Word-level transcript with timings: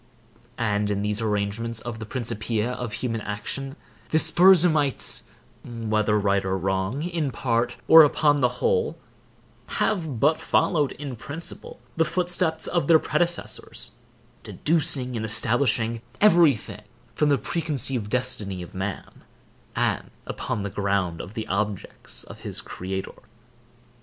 And 0.57 0.89
in 0.89 1.03
these 1.03 1.21
arrangements 1.21 1.79
of 1.81 1.99
the 1.99 2.07
Principia 2.07 2.71
of 2.71 2.91
human 2.93 3.21
action, 3.21 3.75
the 4.09 4.17
Spurzheimites, 4.17 5.21
whether 5.63 6.17
right 6.19 6.43
or 6.43 6.57
wrong, 6.57 7.03
in 7.03 7.29
part, 7.31 7.77
or 7.87 8.01
upon 8.01 8.41
the 8.41 8.47
whole, 8.57 8.97
have 9.77 10.19
but 10.19 10.41
followed, 10.41 10.93
in 10.93 11.15
principle, 11.15 11.79
the 11.97 12.03
footsteps 12.03 12.65
of 12.65 12.87
their 12.87 12.97
predecessors; 12.97 13.91
deducing 14.41 15.15
and 15.15 15.23
establishing 15.23 16.01
every 16.19 16.55
thing 16.55 16.81
from 17.13 17.29
the 17.29 17.37
preconceived 17.37 18.09
destiny 18.09 18.63
of 18.63 18.73
man, 18.73 19.21
and 19.75 20.09
upon 20.25 20.63
the 20.63 20.71
ground 20.71 21.21
of 21.21 21.35
the 21.35 21.45
objects 21.47 22.23
of 22.23 22.39
his 22.39 22.59
Creator. 22.59 23.21